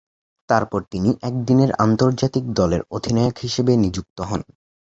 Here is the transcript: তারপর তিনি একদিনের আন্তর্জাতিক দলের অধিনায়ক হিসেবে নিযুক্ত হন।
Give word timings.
তারপর 0.49 0.81
তিনি 0.91 1.09
একদিনের 1.21 1.71
আন্তর্জাতিক 1.85 2.43
দলের 2.59 2.81
অধিনায়ক 2.91 3.35
হিসেবে 3.37 3.73
নিযুক্ত 3.77 4.17
হন। 4.21 4.41